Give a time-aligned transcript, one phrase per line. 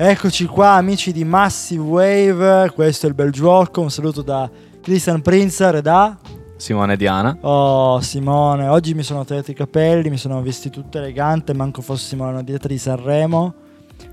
[0.00, 4.48] Eccoci qua amici di Massive Wave, questo è il bel gioco, un saluto da
[4.80, 6.16] Christian Prinzer e da...
[6.56, 7.36] Simone Diana.
[7.40, 12.28] Oh Simone, oggi mi sono tagliato i capelli, mi sono vestito tutto elegante, manco fossimo
[12.28, 13.54] alla diretta di Sanremo.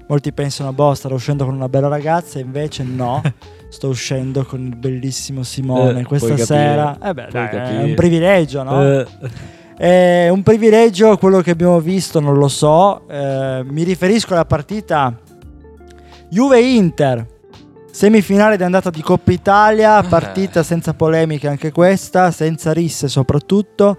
[0.07, 3.21] Molti pensano, boh, starò uscendo con una bella ragazza, invece no,
[3.69, 6.97] sto uscendo con il bellissimo Simone Eh, questa sera.
[6.99, 8.83] capire, Eh beh, dai, è un privilegio, no?
[8.83, 9.07] Eh,
[9.77, 13.07] È un privilegio quello che abbiamo visto, non lo so.
[13.07, 15.13] Eh, mi riferisco alla partita
[16.35, 17.25] Juve-Inter,
[17.89, 23.95] semifinale di andata di Coppa Italia, partita senza polemiche anche questa, senza risse soprattutto.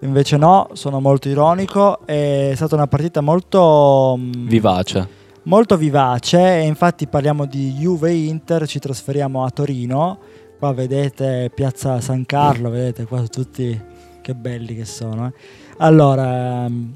[0.00, 2.06] Invece no, sono molto ironico.
[2.06, 5.06] È stata una partita molto mm, vivace.
[5.42, 10.18] molto vivace e infatti parliamo di Juve Inter, ci trasferiamo a Torino.
[10.58, 13.78] Qua vedete Piazza San Carlo, vedete qua tutti
[14.22, 15.26] che belli che sono.
[15.26, 15.32] eh.
[15.76, 16.94] Allora, ehm,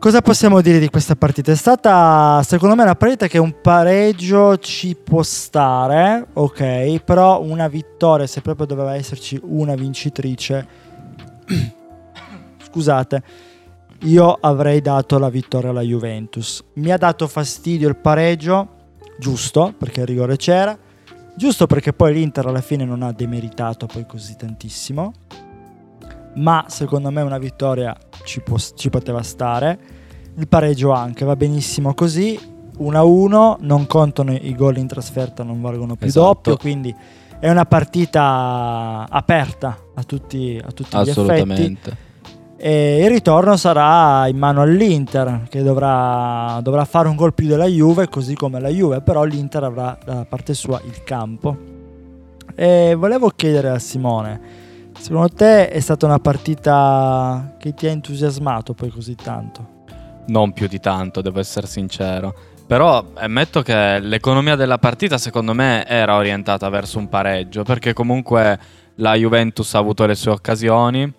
[0.00, 1.52] cosa possiamo dire di questa partita?
[1.52, 7.68] È stata secondo me una partita che un pareggio ci può stare, ok, però una
[7.68, 10.66] vittoria, se proprio doveva esserci una vincitrice,
[12.66, 13.22] scusate,
[14.04, 16.64] io avrei dato la vittoria alla Juventus.
[16.74, 18.68] Mi ha dato fastidio il pareggio,
[19.18, 20.76] giusto, perché il rigore c'era,
[21.36, 25.12] giusto perché poi l'Inter alla fine non ha demeritato poi così tantissimo,
[26.36, 29.78] ma secondo me una vittoria ci, può- ci poteva stare.
[30.36, 32.38] Il pareggio anche, va benissimo così.
[32.78, 36.24] 1-1, non contano i gol in trasferta, non valgono più Esatto.
[36.26, 36.94] doppio, quindi
[37.38, 41.10] è una partita aperta a tutti, a tutti gli effetti.
[41.10, 42.08] Assolutamente.
[42.56, 47.66] E il ritorno sarà in mano all'Inter che dovrà, dovrà fare un gol più della
[47.66, 51.56] Juve, così come la Juve, però l'Inter avrà da parte sua il campo.
[52.54, 54.40] E volevo chiedere a Simone,
[54.98, 59.78] secondo te è stata una partita che ti ha entusiasmato poi così tanto?
[60.30, 62.34] Non più di tanto, devo essere sincero.
[62.66, 68.58] Però ammetto che l'economia della partita secondo me era orientata verso un pareggio, perché comunque
[68.96, 71.12] la Juventus ha avuto le sue occasioni,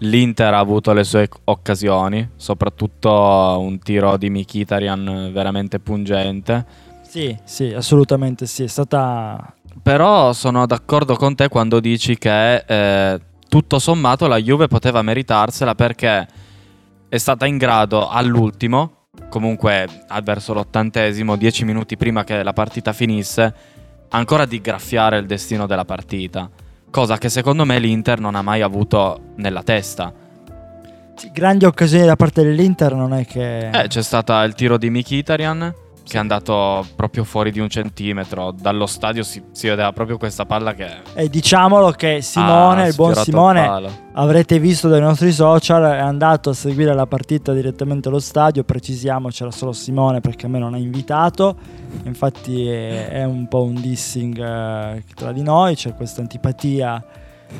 [0.00, 3.10] l'Inter ha avuto le sue occasioni, soprattutto
[3.58, 6.66] un tiro di Mkhitaryan veramente pungente.
[7.08, 9.54] Sì, sì, assolutamente sì, è stata...
[9.82, 15.74] Però sono d'accordo con te quando dici che eh, tutto sommato la Juve poteva meritarsela
[15.74, 16.26] perché
[17.12, 19.86] è stata in grado all'ultimo, comunque
[20.22, 23.54] verso l'ottantesimo, dieci minuti prima che la partita finisse,
[24.08, 26.48] ancora di graffiare il destino della partita.
[26.90, 30.10] Cosa che secondo me l'Inter non ha mai avuto nella testa.
[31.34, 33.68] grandi occasioni da parte dell'Inter, non è che...
[33.68, 35.74] Eh, c'è stato il tiro di Mkhitaryan
[36.04, 38.52] che è andato proprio fuori di un centimetro.
[38.52, 40.88] Dallo stadio si, si vedeva proprio questa palla che...
[41.14, 46.50] E diciamolo che Simone, ha il buon Simone, avrete visto dai nostri social, è andato
[46.50, 48.64] a seguire la partita direttamente allo stadio.
[48.64, 51.56] Precisiamo, c'era solo Simone perché a me non ha invitato.
[52.04, 57.04] Infatti è, è un po' un dissing eh, tra di noi, c'è questa antipatia,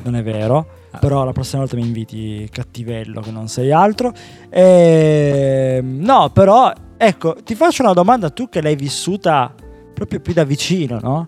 [0.03, 0.81] non è vero.
[0.99, 4.13] Però la prossima volta mi inviti cattivello che non sei altro.
[4.47, 6.71] E, no, però
[7.05, 9.53] ecco, ti faccio una domanda tu che l'hai vissuta
[9.93, 11.27] proprio più da vicino, no?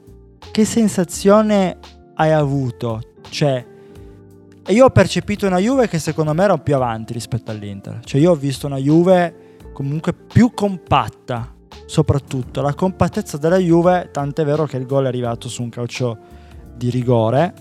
[0.51, 1.77] Che sensazione
[2.15, 3.01] hai avuto?
[3.29, 3.65] Cioè,
[4.67, 7.99] io ho percepito una Juve che secondo me era più avanti rispetto all'Inter.
[8.03, 11.53] Cioè, io ho visto una Juve comunque più compatta,
[11.85, 12.61] soprattutto.
[12.61, 16.17] La compattezza della Juve, tant'è vero che il gol è arrivato su un calcio
[16.75, 17.53] di rigore.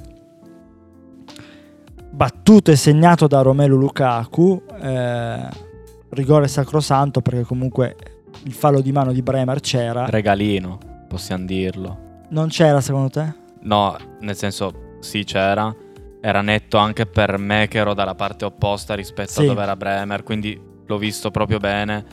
[2.11, 4.63] Battuto e segnato da Romelu Lukaku.
[4.81, 5.73] eh,
[6.15, 7.97] rigore sacrosanto perché comunque
[8.45, 10.07] il fallo di mano di Bremer c'era.
[10.07, 11.99] Regalino, possiamo dirlo.
[12.31, 13.33] Non c'era secondo te?
[13.63, 15.75] No, nel senso, sì, c'era.
[16.21, 19.43] Era netto anche per me che ero dalla parte opposta rispetto Sì.
[19.43, 22.05] a dove era Bremer, quindi l'ho visto proprio bene.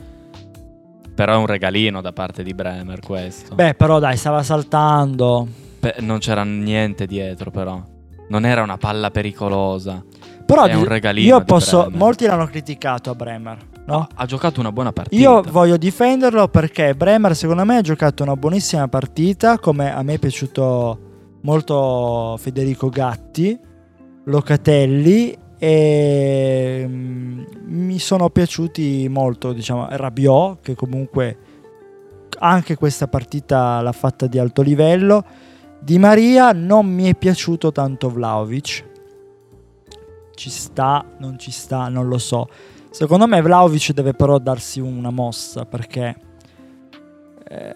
[1.14, 3.54] Però è un regalino da parte di Bremer questo.
[3.54, 5.46] Beh, però dai, stava saltando.
[5.80, 7.82] Beh, non c'era niente dietro, però.
[8.28, 10.02] Non era una palla pericolosa.
[10.46, 11.88] Però È un di- regalino io posso.
[11.92, 13.58] Molti l'hanno criticato a Bremer.
[13.84, 14.06] No?
[14.14, 15.20] Ha giocato una buona partita.
[15.20, 19.58] Io voglio difenderlo perché Bremer, secondo me, ha giocato una buonissima partita.
[19.58, 20.98] Come a me è piaciuto
[21.42, 23.58] molto Federico Gatti,
[24.24, 25.36] Locatelli.
[25.58, 31.38] E mm, mi sono piaciuti molto, diciamo, Rabiot, che comunque
[32.38, 35.24] anche questa partita l'ha fatta di alto livello.
[35.80, 38.90] Di Maria non mi è piaciuto tanto Vlaovic.
[40.34, 42.48] Ci sta, non ci sta, non lo so.
[42.92, 46.14] Secondo me Vlaovic deve però darsi una mossa perché
[47.48, 47.72] eh,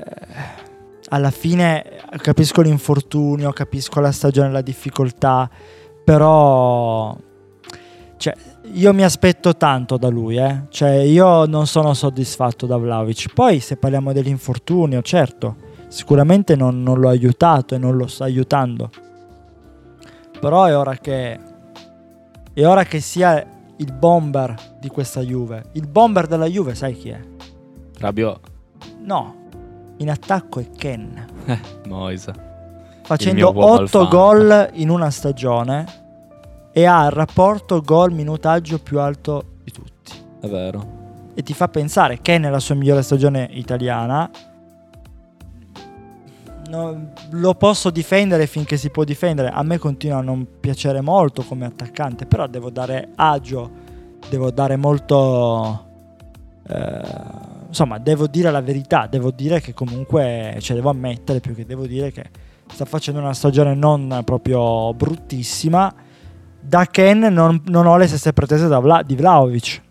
[1.09, 5.49] alla fine capisco l'infortunio, capisco la stagione, la difficoltà,
[6.05, 7.17] però
[8.19, 8.35] cioè,
[8.73, 10.65] io mi aspetto tanto da lui, eh.
[10.69, 13.33] Cioè, io non sono soddisfatto da Vlaovic.
[13.33, 15.57] Poi, se parliamo dell'infortunio, certo,
[15.89, 18.91] sicuramente non, non l'ho aiutato e non lo sta aiutando.
[20.39, 21.41] Però è ora che
[22.53, 23.47] è ora che sia
[23.79, 25.65] il bomber di questa Juve.
[25.73, 27.21] Il bomber della Juve, sai chi è?
[27.99, 28.41] Rabiot.
[29.01, 29.35] No,
[29.99, 31.25] in attacco è Ken.
[31.47, 32.35] Eh, Moisa.
[33.05, 35.85] Facendo 8 gol in una stagione
[36.73, 40.13] e ha il rapporto gol-minutaggio più alto di tutti.
[40.41, 40.95] È vero.
[41.33, 44.29] E ti fa pensare che nella sua migliore stagione italiana
[46.69, 49.49] no, lo posso difendere finché si può difendere.
[49.49, 53.71] A me continua a non piacere molto come attaccante, però devo dare agio,
[54.29, 55.85] devo dare molto...
[56.69, 61.65] Eh, insomma, devo dire la verità, devo dire che comunque, cioè devo ammettere più che
[61.65, 62.25] devo dire che
[62.73, 65.95] sta facendo una stagione non proprio bruttissima.
[66.61, 69.83] Da Ken non, non ho le stesse pretese Vla, di Vlaovic,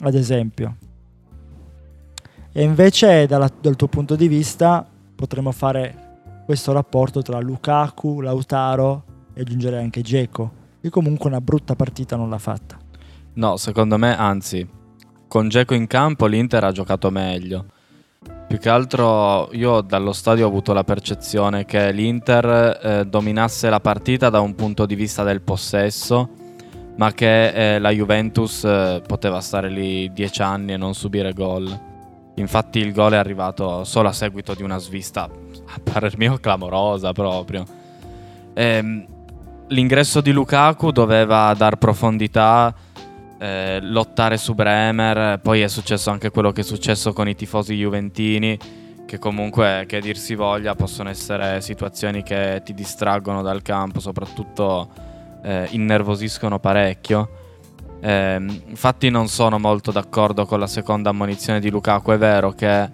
[0.00, 0.76] ad esempio.
[2.52, 4.84] E invece dalla, dal tuo punto di vista
[5.20, 10.50] potremmo fare questo rapporto tra Lukaku, Lautaro e aggiungere anche Geco,
[10.80, 12.78] che comunque una brutta partita non l'ha fatta.
[13.34, 14.66] No, secondo me, anzi,
[15.28, 17.66] con Geco in campo l'Inter ha giocato meglio.
[18.48, 23.80] Più che altro io dallo stadio ho avuto la percezione che l'Inter eh, dominasse la
[23.80, 26.30] partita da un punto di vista del possesso,
[26.96, 31.88] ma che eh, la Juventus eh, poteva stare lì dieci anni e non subire gol.
[32.34, 37.12] Infatti il gol è arrivato solo a seguito di una svista, a parer mio, clamorosa
[37.12, 37.64] proprio.
[38.54, 39.06] Ehm,
[39.68, 42.74] l'ingresso di Lukaku doveva dar profondità,
[43.38, 47.74] eh, lottare su Bremer, poi è successo anche quello che è successo con i tifosi
[47.74, 48.58] juventini,
[49.06, 54.88] che comunque, che dir si voglia, possono essere situazioni che ti distraggono dal campo, soprattutto
[55.42, 57.39] eh, innervosiscono parecchio.
[58.00, 62.88] Eh, infatti non sono molto d'accordo con la seconda ammonizione di Lukaku, è vero che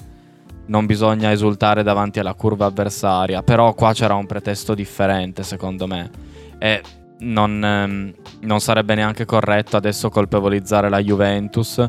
[0.66, 6.10] non bisogna esultare davanti alla curva avversaria, però qua c'era un pretesto differente secondo me.
[6.58, 6.82] E
[7.18, 11.88] non, ehm, non sarebbe neanche corretto adesso colpevolizzare la Juventus,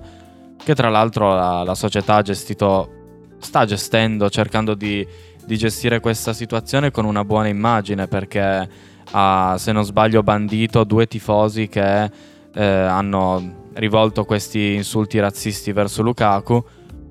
[0.64, 2.92] che tra l'altro la, la società gestito,
[3.40, 5.06] sta gestendo, cercando di,
[5.46, 8.70] di gestire questa situazione con una buona immagine perché
[9.12, 16.02] ha, se non sbaglio, bandito due tifosi che eh, hanno rivolto questi insulti razzisti verso
[16.02, 16.64] Lukaku,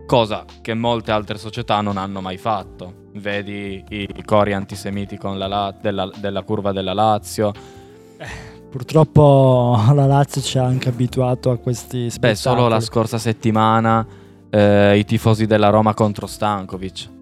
[0.04, 3.04] cosa che molte altre società non hanno mai fatto.
[3.14, 7.52] Vedi i, cori antisemiti la, della, della, curva della Lazio.
[8.18, 8.26] Eh,
[8.68, 12.32] purtroppo la Lazio ci ha anche abituato a questi spettacoli.
[12.32, 14.04] Beh, solo la scorsa settimana
[14.50, 17.14] eh, i tifosi della Roma contro Stankovic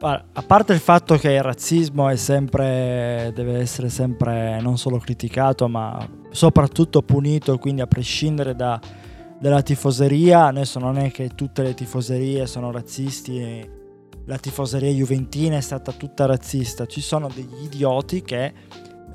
[0.00, 6.08] a parte il fatto che il razzismo sempre, deve essere sempre non solo criticato, ma
[6.30, 8.80] soprattutto punito, quindi a prescindere da,
[9.40, 13.68] dalla tifoseria, adesso non è che tutte le tifoserie sono razzisti,
[14.26, 18.52] la tifoseria juventina è stata tutta razzista, ci sono degli idioti che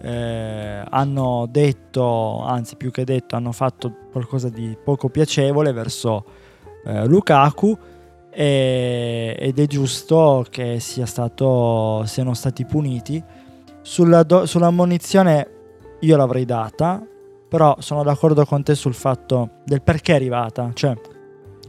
[0.01, 6.25] eh, hanno detto, anzi più che detto, hanno fatto qualcosa di poco piacevole verso
[6.85, 7.77] eh, Lukaku
[8.33, 13.23] e, ed è giusto che sia stato, siano stati puniti.
[13.81, 15.49] Sulla, do, sull'ammonizione
[15.99, 17.01] io l'avrei data,
[17.47, 20.95] però sono d'accordo con te sul fatto del perché è arrivata, cioè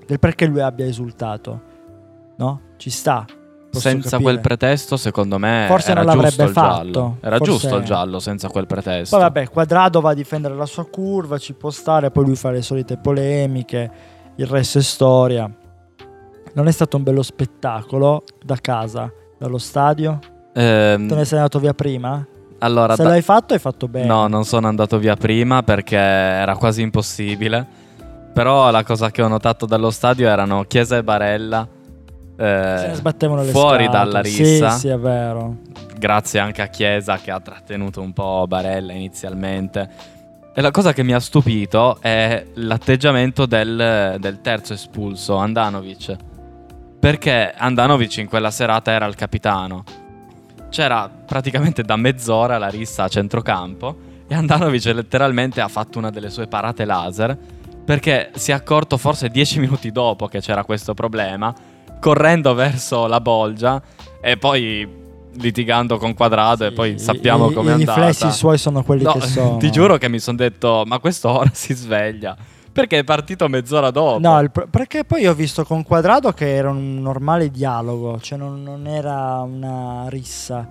[0.06, 1.72] del perché lui abbia esultato.
[2.36, 2.60] No?
[2.76, 3.24] Ci sta.
[3.70, 4.22] Senza capire.
[4.22, 7.16] quel pretesto, secondo me, forse era non l'avrebbe fatto.
[7.20, 7.52] Era forse...
[7.52, 9.16] giusto il giallo senza quel pretesto.
[9.16, 12.52] Poi vabbè, Quadrado va a difendere la sua curva, ci può stare, poi lui fa
[12.52, 13.90] le solite polemiche,
[14.36, 15.52] il resto è storia
[16.54, 20.18] non è stato un bello spettacolo da casa, dallo stadio?
[20.54, 22.24] Ehm, Te ne sei andato via prima?
[22.58, 23.10] Allora, Se da...
[23.10, 24.06] l'hai fatto hai fatto bene.
[24.06, 27.82] No, non sono andato via prima perché era quasi impossibile.
[28.32, 31.66] Però la cosa che ho notato dallo stadio erano Chiesa e Barella.
[32.36, 34.04] Eh, Se ne sbattevano le fuori scatole.
[34.04, 34.70] dalla rissa.
[34.70, 35.56] Sì, sì, è vero.
[35.96, 39.88] Grazie anche a Chiesa che ha trattenuto un po' Barella inizialmente.
[40.54, 46.16] E la cosa che mi ha stupito è l'atteggiamento del, del terzo espulso, Andanovic
[47.04, 49.84] perché Andanovic in quella serata era il capitano.
[50.70, 53.94] C'era praticamente da mezz'ora la rissa a centrocampo
[54.26, 57.36] e Andanovic letteralmente ha fatto una delle sue parate laser
[57.84, 61.54] perché si è accorto forse dieci minuti dopo che c'era questo problema,
[62.00, 63.82] correndo verso la bolgia
[64.22, 64.88] e poi
[65.34, 68.00] litigando con Quadrado sì, e poi sappiamo come è andata.
[68.00, 69.58] I riflessi suoi sono quelli no, che sono.
[69.58, 72.34] Ti giuro che mi sono detto, ma quest'ora si sveglia.
[72.74, 74.18] Perché è partito mezz'ora dopo.
[74.18, 78.64] No, il, perché poi ho visto con Quadrado che era un normale dialogo, cioè non,
[78.64, 80.68] non era una rissa.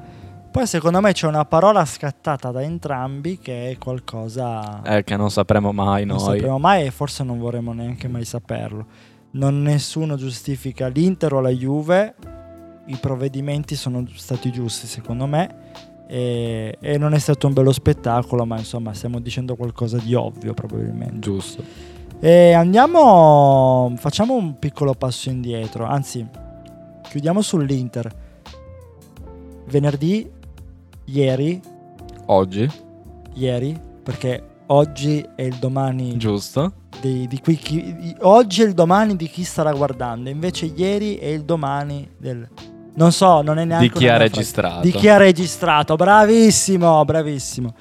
[0.52, 5.32] Poi secondo me c'è una parola scattata da entrambi che è qualcosa Eh, che non
[5.32, 6.26] sapremo mai non noi.
[6.36, 8.86] sapremo mai e forse non vorremmo neanche mai saperlo.
[9.32, 12.16] Non nessuno giustifica l'Inter o la Juve,
[12.88, 15.56] i provvedimenti sono stati giusti secondo me
[16.08, 20.54] e, e non è stato un bello spettacolo, ma insomma stiamo dicendo qualcosa di ovvio
[20.54, 21.20] probabilmente.
[21.20, 21.64] Giusto.
[22.26, 26.26] E andiamo, facciamo un piccolo passo indietro, anzi
[27.10, 28.10] chiudiamo sull'Inter.
[29.68, 30.32] Venerdì,
[31.04, 31.60] ieri,
[32.28, 32.72] Oggi,
[33.34, 36.72] ieri, perché oggi è il domani giusto.
[37.02, 41.18] di, di qui chi- di- oggi è il domani di chi starà guardando, invece ieri
[41.18, 42.48] è il domani del...
[42.96, 44.80] Non so, non è neanche Di chi ha registrato.
[44.80, 47.74] Di chi ha registrato, bravissimo, bravissimo.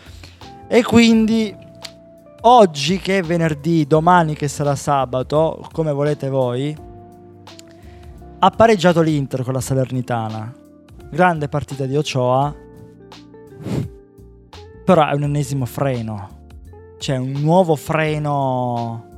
[0.66, 1.54] E quindi
[2.42, 6.76] oggi che è venerdì, domani che sarà sabato, come volete voi,
[8.38, 10.52] ha pareggiato l'Inter con la Salernitana.
[11.11, 12.54] Grande partita di Ochoa.
[14.84, 16.40] Però è un ennesimo freno.
[16.99, 19.11] C'è un nuovo freno.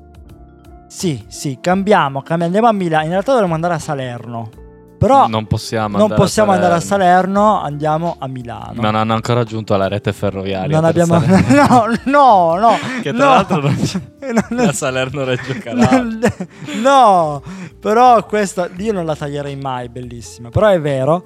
[0.88, 3.04] Sì, sì, cambiamo, cambiamo, andiamo a Milano.
[3.04, 4.63] In realtà dovremmo andare a Salerno.
[5.06, 7.60] Però non possiamo, non andare, possiamo a andare a Salerno.
[7.62, 8.80] Andiamo a Milano.
[8.80, 10.74] Non hanno ancora aggiunto la rete ferroviaria.
[10.74, 11.18] Non abbiamo.
[11.24, 12.70] No, no, no.
[13.02, 13.30] Che tra no.
[13.32, 14.00] l'altro non c'è.
[14.32, 16.32] Non- Da Salerno Reggio Calabria.
[16.82, 17.42] no,
[17.78, 20.48] però questa io non la taglierei mai, bellissima.
[20.48, 21.24] Però è vero.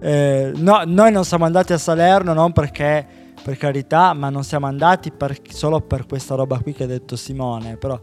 [0.00, 3.06] eh, no, noi non siamo andati a Salerno non perché,
[3.42, 7.16] per carità, ma non siamo andati per- solo per questa roba qui che ha detto
[7.16, 7.76] Simone.
[7.76, 7.98] Però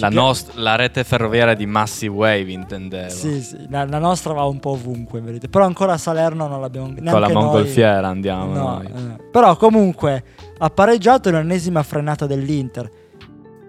[0.00, 3.10] La, nost- la rete ferroviaria di Massive Wave intendevo.
[3.10, 5.48] Sì, sì, la, la nostra va un po' ovunque in verità.
[5.48, 8.86] Però ancora a Salerno non l'abbiamo neanche Con la noi- mongolfiera andiamo No, noi.
[8.86, 9.22] eh.
[9.30, 10.22] Però comunque
[10.58, 12.90] ha pareggiato l'ennesima frenata dell'Inter.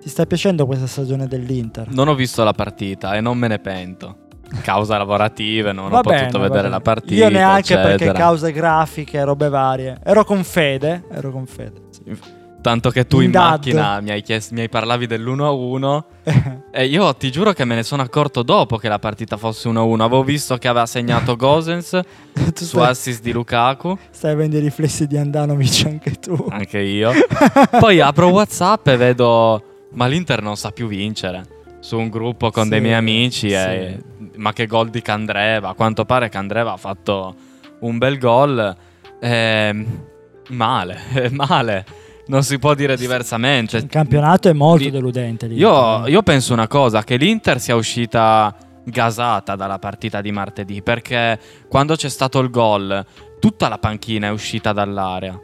[0.02, 1.88] Ti sta piacendo questa stagione dell'Inter?
[1.90, 4.16] Non ho visto la partita e non me ne pento.
[4.62, 6.70] Causa lavorative, non Va ho potuto bene, va vedere bene.
[6.70, 7.14] la partita.
[7.24, 8.18] Io neanche perché eccetera.
[8.18, 10.00] cause grafiche, robe varie.
[10.04, 11.82] Ero con Fede, ero con Fede.
[11.92, 12.18] sì.
[12.62, 16.04] Tanto che tu in, In macchina mi hai, chiesto, mi hai parlavi dell'1-1
[16.72, 20.00] e io ti giuro che me ne sono accorto dopo che la partita fosse 1-1.
[20.02, 22.00] Avevo visto che aveva segnato Gosens
[22.54, 26.48] su stai, assist di Lukaku, stai avendo i riflessi di Andanovic anche tu.
[26.50, 27.12] anche io.
[27.80, 29.64] Poi apro WhatsApp e vedo
[29.94, 31.58] ma l'Inter non sa più vincere.
[31.80, 33.56] Su un gruppo con Sì, dei miei amici sì.
[33.56, 34.00] e
[34.36, 35.70] ma che gol di Candreva.
[35.70, 37.34] A quanto pare Candreva ha fatto
[37.80, 38.76] un bel gol.
[39.22, 40.04] Ehm,
[40.50, 41.00] male,
[41.32, 41.86] male.
[42.30, 43.78] Non si può dire diversamente.
[43.78, 45.48] Il campionato è molto Di- deludente.
[45.48, 51.40] Io, io penso una cosa, che l'Inter sia uscita gasata dalla partita di martedì, perché
[51.68, 53.04] quando c'è stato il gol,
[53.40, 55.40] tutta la panchina è uscita dall'area,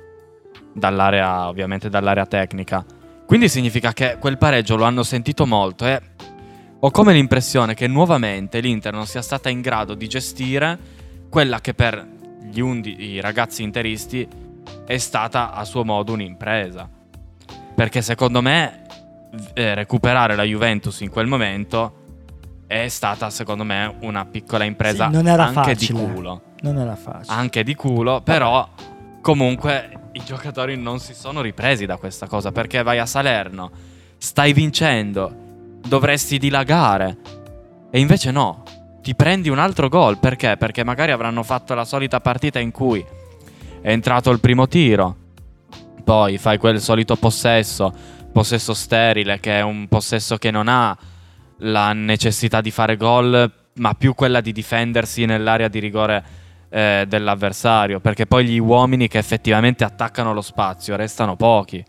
[0.74, 2.86] dall'area ovviamente dall'area tecnica.
[3.26, 6.00] Quindi significa che quel pareggio lo hanno sentito molto e
[6.80, 10.78] ho come l'impressione che nuovamente l'Inter non sia stata in grado di gestire
[11.30, 12.08] quella che per
[12.44, 14.28] gli undi- i ragazzi interisti
[14.86, 16.90] è stata a suo modo un'impresa.
[17.76, 18.84] Perché secondo me
[19.54, 22.04] eh, recuperare la Juventus in quel momento
[22.68, 26.00] è stata secondo me una piccola impresa Sì, non era anche facile.
[26.00, 26.42] di culo.
[26.62, 27.36] Non era facile.
[27.36, 28.68] Anche di culo, però
[29.22, 33.70] comunque i giocatori non si sono ripresi da questa cosa perché vai a Salerno,
[34.18, 35.34] stai vincendo,
[35.86, 37.18] dovresti dilagare
[37.92, 38.64] e invece no,
[39.02, 40.56] ti prendi un altro gol perché?
[40.58, 43.06] Perché magari avranno fatto la solita partita in cui
[43.86, 45.16] è entrato il primo tiro,
[46.04, 47.94] poi fai quel solito possesso,
[48.32, 50.98] possesso sterile che è un possesso che non ha
[51.58, 56.24] la necessità di fare gol, ma più quella di difendersi nell'area di rigore
[56.70, 61.86] eh, dell'avversario, perché poi gli uomini che effettivamente attaccano lo spazio restano pochi.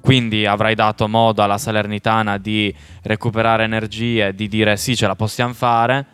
[0.00, 5.52] Quindi avrai dato modo alla Salernitana di recuperare energie, di dire sì, ce la possiamo
[5.52, 6.06] fare.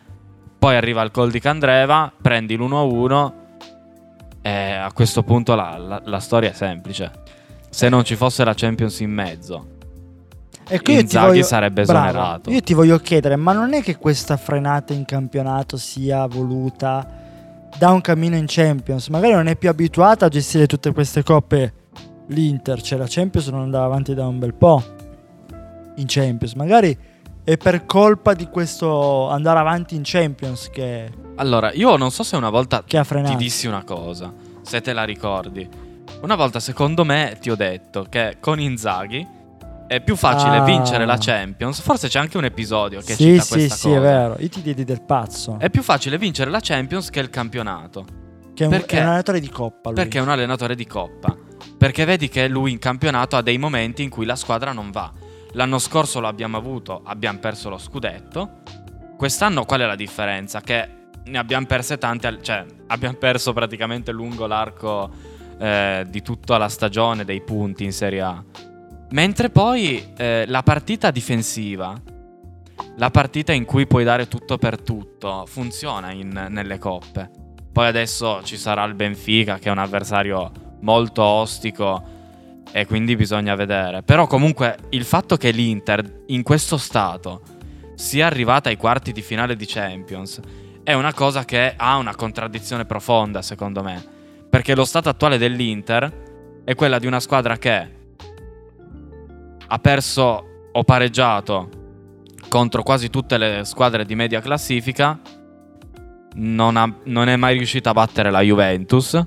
[0.59, 3.39] Poi arriva il gol di Candreva, prendi l'1-1
[4.41, 7.11] e a questo punto la, la- la storia è semplice.
[7.69, 9.67] Se non ci fosse la Champions in mezzo,
[10.67, 12.07] E ti Inzaghi voglio- sarebbe Bravo.
[12.09, 12.49] esonerato.
[12.49, 17.05] Io ti voglio chiedere, ma non è che questa frenata in campionato sia voluta
[17.77, 19.07] da un cammino in Champions?
[19.09, 21.73] Magari non è più abituata a gestire tutte queste coppe
[22.27, 24.81] l'Inter, cioè la Champions non andava avanti da un bel po'
[25.95, 26.53] in Champions.
[26.53, 26.97] Magari
[27.43, 32.35] è per colpa di questo andare avanti in Champions che, Allora, io non so se
[32.35, 33.35] una volta che ha frenato.
[33.35, 34.31] ti dissi una cosa,
[34.61, 35.67] se te la ricordi.
[36.21, 39.25] Una volta, secondo me, ti ho detto che con Inzaghi
[39.87, 40.63] è più facile Ah.
[40.63, 41.81] vincere la Champions.
[41.81, 43.97] Forse c'è anche un episodio che sì, cita sì, questa sì, cosa.
[43.97, 44.35] è vero.
[44.39, 45.55] Io ti diedi del pazzo.
[45.57, 48.05] È più facile vincere la Champions che il campionato.
[48.53, 48.97] che è un, perché?
[48.97, 49.89] è un allenatore di coppa.
[49.89, 49.95] Lui.
[49.95, 51.35] Perché è un allenatore di coppa.
[51.77, 55.11] Perché vedi che lui in campionato ha dei momenti in cui la squadra non va.
[55.53, 58.61] L'anno scorso lo abbiamo avuto, abbiamo perso lo scudetto.
[59.17, 60.61] Quest'anno qual è la differenza?
[60.61, 60.89] Che
[61.23, 65.09] ne abbiamo perse tante, cioè abbiamo perso praticamente lungo l'arco
[65.59, 68.43] eh, di tutta la stagione dei punti in Serie A.
[69.11, 72.01] Mentre poi eh, la partita difensiva,
[72.95, 77.29] la partita in cui puoi dare tutto per tutto, funziona in- nelle coppe.
[77.71, 82.19] Poi adesso ci sarà il Benfica che è un avversario molto ostico
[82.71, 84.03] e quindi bisogna vedere.
[84.03, 87.41] Però comunque il fatto che l'Inter in questo stato
[87.95, 90.39] sia arrivata ai quarti di finale di Champions
[90.83, 94.03] è una cosa che ha una contraddizione profonda secondo me.
[94.49, 97.99] Perché lo stato attuale dell'Inter è quella di una squadra che
[99.67, 101.69] ha perso o pareggiato
[102.49, 105.17] contro quasi tutte le squadre di media classifica,
[106.33, 109.21] non, ha- non è mai riuscita a battere la Juventus,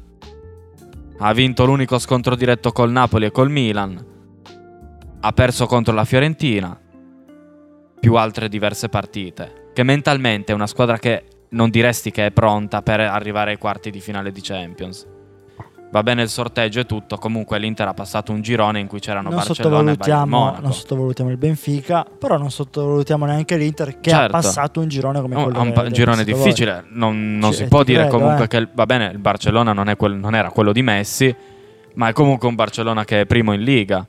[1.18, 4.12] ha vinto l'unico scontro diretto col Napoli e col Milan,
[5.20, 6.78] ha perso contro la Fiorentina,
[8.00, 12.82] più altre diverse partite, che mentalmente è una squadra che non diresti che è pronta
[12.82, 15.06] per arrivare ai quarti di finale di Champions.
[15.94, 19.28] Va bene il sorteggio e tutto, comunque l'Inter ha passato un girone in cui c'erano
[19.28, 20.60] non Barcellona e Bayern Monaco.
[20.62, 24.32] non sottovalutiamo il Benfica, però non sottovalutiamo neanche l'Inter che ha Certo.
[24.32, 27.58] passato un girone come Un- quello un che pa- abbiamo girone difficile, non, non Sì,
[27.62, 28.48] si può dire credo, comunque eh.
[28.48, 31.32] che va bene, il Barcellona non, è quel- non era quello di Messi,
[31.94, 34.04] ma è comunque un Barcellona che è primo in Liga,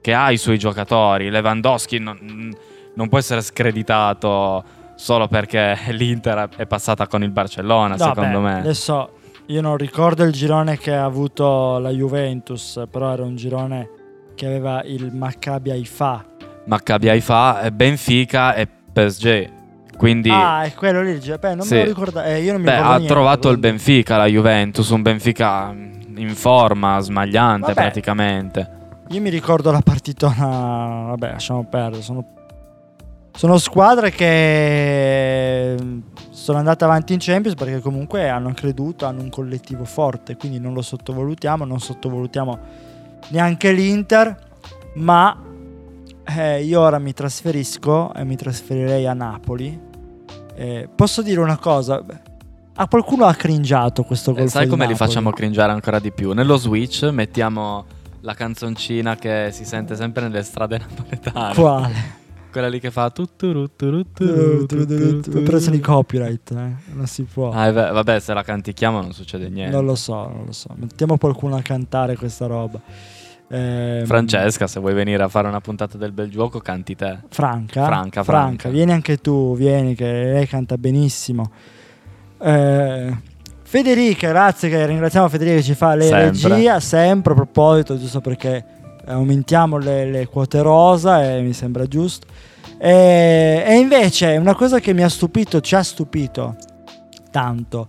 [0.00, 1.30] che ha i suoi giocatori.
[1.30, 2.52] Lewandowski non,
[2.92, 4.64] non può essere screditato
[4.96, 8.58] solo perché l'Inter è passata con il Barcellona, No, secondo beh, me.
[8.58, 9.10] Adesso
[9.50, 13.88] io non ricordo il girone che ha avuto la Juventus, però era un girone
[14.36, 16.24] che aveva il Maccabi Haifa.
[16.66, 19.58] Maccabi Haifa, Benfica e PSG.
[19.96, 21.36] Quindi Ah, è quello lì il.
[21.38, 21.74] Beh, non Sì.
[21.74, 22.22] me lo ricordo.
[22.22, 25.74] eh, io non mi beh, ha niente, trovato il quindi- Benfica, la Juventus, un Benfica
[26.16, 27.74] in forma, smagliante Vabbè.
[27.74, 28.70] praticamente.
[29.08, 31.06] Io mi ricordo la partitona.
[31.08, 32.02] Vabbè, lasciamo perdere.
[32.02, 32.24] Sono,
[33.32, 35.76] sono squadre che
[36.30, 40.36] sono andate avanti in Champions perché comunque hanno creduto, hanno un collettivo forte.
[40.36, 41.64] Quindi non lo sottovalutiamo.
[41.64, 42.58] Non sottovalutiamo
[43.28, 44.48] neanche l'Inter.
[44.94, 45.36] Ma
[46.24, 49.78] eh, io ora mi trasferisco e mi trasferirei a Napoli.
[50.54, 52.02] Eh, posso dire una cosa?
[52.74, 54.42] A qualcuno ha cringiato questo gol.
[54.42, 56.32] Eh, sai come li facciamo cringiare ancora di più?
[56.32, 57.84] Nello Switch mettiamo
[58.22, 61.54] la canzoncina che si sente sempre nelle strade napoletane.
[61.54, 62.18] Quale?
[62.50, 63.68] Quella lì che fa turu.
[65.44, 66.74] preso di copyright, eh.
[66.94, 67.50] non si può.
[67.50, 69.74] Ah, eh, beh, vabbè, se la cantichiamo non succede niente.
[69.74, 70.68] non lo so, non lo so.
[70.74, 72.80] Mettiamo qualcuno a cantare questa roba.
[73.52, 77.18] Ehm, Francesca, se vuoi venire a fare una puntata del bel gioco, canti te.
[77.28, 78.68] Franca, Franca, Franca.
[78.68, 81.50] vieni anche tu, vieni che lei canta benissimo.
[82.38, 83.16] Eh,
[83.62, 86.48] Federica, grazie che ringraziamo Federica che ci fa le Sempre.
[86.48, 88.64] regia, sempre a proposito, giusto perché
[89.06, 92.26] aumentiamo le, le quote rosa e mi sembra giusto.
[92.78, 96.56] E, e invece una cosa che mi ha stupito, ci ha stupito
[97.30, 97.88] tanto.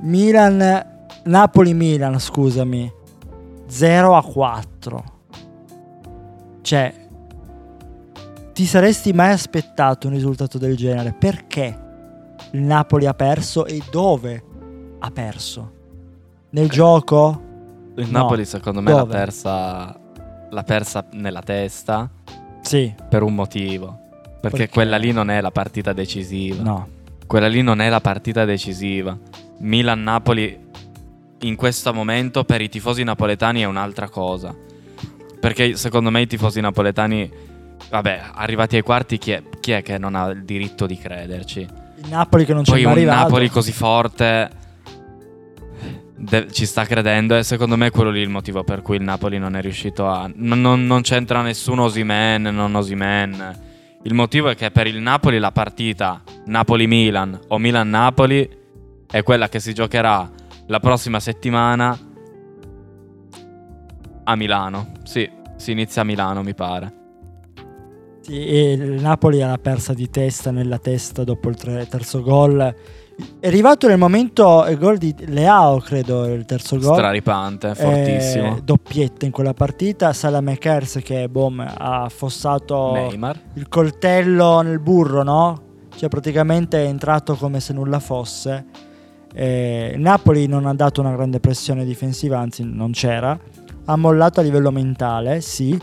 [0.00, 0.86] Milan,
[1.24, 2.92] Napoli-Milan, scusami,
[3.66, 5.04] 0 a 4.
[6.62, 6.94] Cioè,
[8.52, 11.14] ti saresti mai aspettato un risultato del genere?
[11.18, 11.78] Perché
[12.52, 14.42] il Napoli ha perso e dove
[14.98, 15.72] ha perso?
[16.50, 17.42] Nel gioco?
[17.96, 18.18] Il No.
[18.18, 19.12] Napoli, secondo me, l'ha Dove?
[19.12, 19.98] persa,
[20.50, 22.08] l'ha persa nella testa
[22.62, 23.98] Sì, per un motivo.
[24.40, 24.68] Perché, Perché?
[24.72, 26.62] quella lì non è la partita decisiva.
[26.62, 26.88] no.
[27.26, 29.16] Quella lì non è la partita decisiva.
[29.58, 30.58] Milan-Napoli
[31.42, 34.52] in questo momento per i tifosi napoletani è un'altra cosa.
[35.38, 37.30] Perché secondo me i tifosi napoletani,
[37.88, 41.60] vabbè, arrivati ai quarti, chi è, chi è che non ha il diritto di crederci?
[41.60, 43.22] Il Napoli che non c'è Poi mai un arrivato.
[43.22, 44.50] Napoli così forte
[46.20, 49.02] de- ci sta credendo e secondo me è quello lì il motivo per cui il
[49.02, 50.30] Napoli non è riuscito a...
[50.34, 53.68] Non, non- non c'entra nessuno Osimen, non Osimen.
[54.02, 58.58] Il motivo è che per il Napoli la partita Napoli-Milan o Milan-Napoli
[59.10, 60.30] è quella che si giocherà
[60.66, 61.98] la prossima settimana
[64.24, 64.92] a Milano.
[65.04, 66.94] Sì, si inizia a Milano mi pare.
[68.20, 72.74] Sì, e il Napoli era persa di testa nella testa dopo il tre- terzo gol.
[73.38, 76.94] È arrivato nel momento il gol di Leao, credo, il terzo gol.
[76.94, 78.56] Straripante, fortissimo.
[78.56, 80.12] Eh, doppietta in quella partita.
[80.12, 83.40] Salah Mekers che boom, ha affossato Neymar.
[83.54, 85.62] il coltello nel burro, no?
[85.94, 88.64] Cioè praticamente è entrato come se nulla fosse.
[89.32, 93.38] Eh, Napoli non ha dato una grande pressione difensiva, anzi non c'era.
[93.84, 95.78] Ha mollato a livello mentale, sì.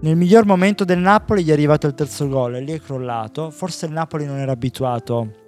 [0.00, 3.50] Nel miglior momento del Napoli gli è arrivato il terzo gol e lì è crollato.
[3.50, 5.46] Forse il Napoli non era abituato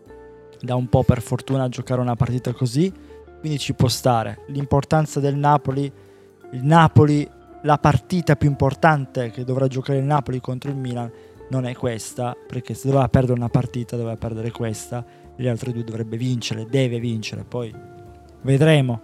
[0.61, 2.93] da un po' per fortuna a giocare una partita così,
[3.41, 4.45] quindi ci può stare.
[4.49, 5.91] L'importanza del Napoli,
[6.53, 7.29] il Napoli,
[7.63, 11.11] la partita più importante che dovrà giocare il Napoli contro il Milan
[11.51, 15.05] non è questa, perché se doveva perdere una partita doveva perdere questa.
[15.41, 17.75] le altre due dovrebbe vincere, deve vincere, poi
[18.43, 19.01] vedremo.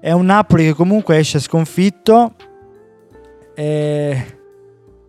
[0.00, 2.34] È un Napoli che comunque esce sconfitto
[3.54, 4.38] e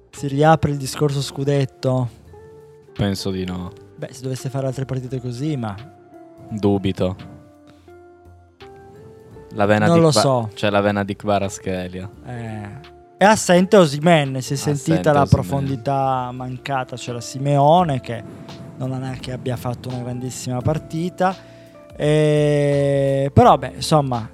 [0.09, 2.09] si riapre il discorso scudetto.
[2.93, 3.85] Penso di no.
[3.97, 5.75] Beh, se dovesse fare altre partite così, ma
[6.49, 7.15] Dubito.
[9.51, 10.49] La vena Non di lo Kva- so.
[10.53, 12.09] C'è la vena di Kvaratskhelia.
[12.25, 15.27] eh, è assente Osimen, si è sentita Assente la Osimhen.
[15.29, 18.23] profondità mancata, c'era Simeone che
[18.77, 21.35] non è che abbia fatto una grandissima partita.
[21.95, 24.29] Eh, però, beh, insomma,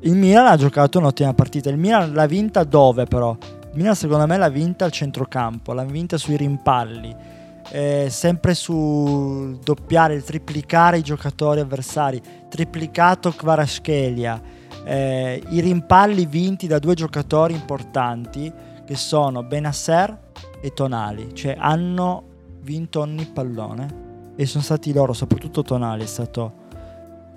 [0.00, 1.68] il Milan ha giocato un'ottima partita.
[1.68, 3.36] Il Milan l'ha vinta dove, però?
[3.40, 7.40] Il Milan, secondo me, l'ha vinta al centrocampo, l'ha vinta sui rimpalli.
[7.70, 12.20] Eh, sempre sul doppiare, il triplicare i giocatori avversari.
[12.48, 14.40] Triplicato Kvaratskhelia.
[14.84, 18.52] eh, I rimpalli vinti da due giocatori importanti
[18.84, 21.34] che sono Benasser e Tonali.
[21.34, 22.24] Cioè, hanno
[22.60, 24.00] vinto ogni pallone
[24.36, 26.52] e sono stati loro, soprattutto Tonali, è stato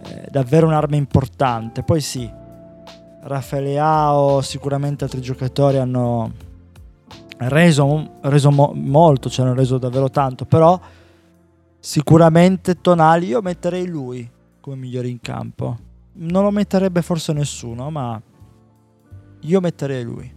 [0.04, 1.84] eh, davvero un'arma importante.
[1.84, 2.30] Poi sì,
[3.22, 6.32] Raffaele Leao, sicuramente altri giocatori hanno
[7.38, 10.80] reso, reso mo- molto, ci hanno reso davvero tanto, però
[11.80, 15.78] sicuramente Tonali io metterei lui come migliore in campo.
[16.14, 18.20] Non lo metterebbe forse nessuno, ma
[19.42, 20.34] io metterei lui.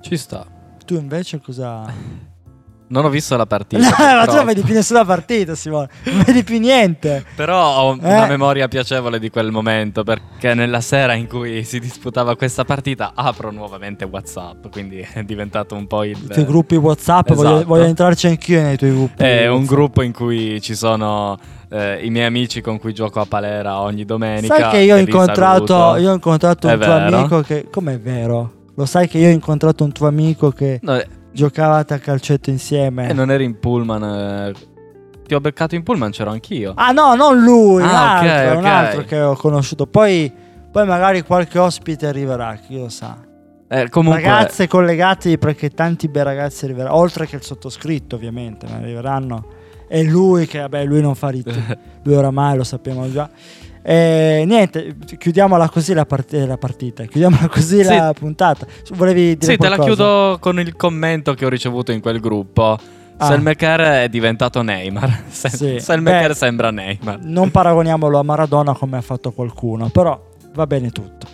[0.00, 0.46] Ci sta.
[0.84, 1.84] Tu invece cosa...
[2.88, 3.88] Non ho visto la No, partita.
[4.16, 5.88] ma tu non vedi più nessuna partita, Simone.
[6.04, 7.24] Non vedi più niente.
[7.34, 8.28] Però ho una Eh.
[8.28, 13.50] memoria piacevole di quel momento perché nella sera in cui si disputava questa partita apro
[13.50, 17.66] nuovamente WhatsApp, quindi è diventato un po' il I tuoi gruppi WhatsApp, voglio, Esatto.
[17.66, 19.22] voglio entrarci anch'io nei tuoi gruppi.
[19.24, 21.36] È un gruppo in cui ci sono
[21.68, 24.54] eh, i miei amici con cui gioco a Palera ogni domenica.
[24.56, 27.16] Sai che io ho incontrato, io ho incontrato È un tuo vero?
[27.16, 27.66] amico che...
[27.68, 28.52] Com'è vero?
[28.76, 31.02] Lo sai che io ho incontrato un tuo amico che No,
[31.36, 33.08] giocavate a calcetto insieme?
[33.08, 34.02] e non eri in pullman.
[34.02, 34.52] eh,
[35.26, 36.72] Ti ho beccato in pullman, c'ero anch'io.
[36.76, 38.64] Ah no, non lui, un, Ah, ok, altro, un ok.
[38.64, 39.86] altro che ho conosciuto.
[39.86, 40.32] Poi,
[40.72, 43.16] poi magari qualche ospite arriverà, chi lo sa.
[43.68, 48.76] Eh, comunque, Ragazze collegatevi perché tanti bei ragazzi arriveranno, oltre che il sottoscritto ovviamente, ma
[48.76, 49.46] arriveranno.
[49.88, 51.52] E lui che, vabbè, lui non fa riti,
[52.02, 53.28] lui oramai lo sappiamo già.
[53.82, 57.94] E niente, chiudiamola così la, part- la partita, chiudiamola così Sì.
[57.94, 58.66] la puntata.
[58.94, 60.02] Volevi dire Sì, te la qualcosa?
[60.02, 62.76] chiudo con il commento che ho ricevuto in quel gruppo.
[63.18, 63.26] Ah.
[63.28, 65.22] Selmaker è diventato Neymar.
[65.30, 65.76] Se- Sì.
[65.78, 67.20] Selmaker Beh, sembra Neymar.
[67.22, 70.20] Non paragoniamolo a Maradona come ha fatto qualcuno, però
[70.52, 71.26] va bene tutto.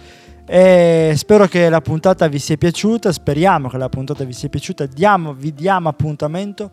[0.44, 4.84] E spero che la puntata vi sia piaciuta, speriamo che la puntata vi sia piaciuta.
[4.84, 6.70] Diamo, vi diamo appuntamento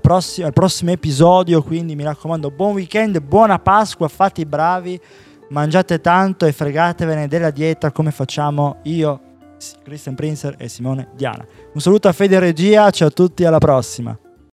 [0.00, 5.00] prossima- al prossimo episodio, quindi mi raccomando, buon weekend, buona Pasqua, fate i bravi,
[5.50, 9.20] mangiate tanto e fregatevene della dieta come facciamo io,
[9.82, 11.46] Christian Prinzer e Simone Diana.
[11.72, 14.16] Un saluto a Fede Regia, ciao a tutti, alla prossima.